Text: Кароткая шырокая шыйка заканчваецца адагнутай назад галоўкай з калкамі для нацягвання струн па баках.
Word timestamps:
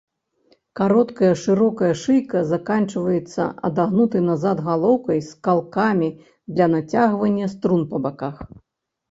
Кароткая 0.77 1.27
шырокая 1.41 1.89
шыйка 2.03 2.39
заканчваецца 2.51 3.41
адагнутай 3.69 4.21
назад 4.31 4.65
галоўкай 4.71 5.19
з 5.29 5.47
калкамі 5.49 6.09
для 6.55 6.65
нацягвання 6.75 7.53
струн 7.55 7.81
па 7.95 8.05
баках. 8.09 8.35